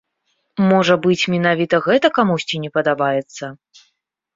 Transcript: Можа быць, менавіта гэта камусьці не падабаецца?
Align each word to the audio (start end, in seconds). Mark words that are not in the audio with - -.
Можа 0.71 0.93
быць, 1.03 1.27
менавіта 1.35 1.83
гэта 1.87 2.13
камусьці 2.19 2.55
не 2.67 2.77
падабаецца? 2.79 3.57